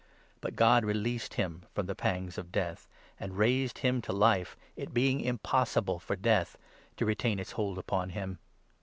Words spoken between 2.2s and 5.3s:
of death and raised him to life, it being